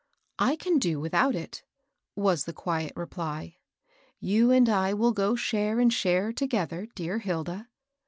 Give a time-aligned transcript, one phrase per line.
[0.49, 1.61] "I can do without it,"
[2.15, 3.57] was the quiet reply."
[4.19, 7.69] You and I will go share and share together, dear Hilda."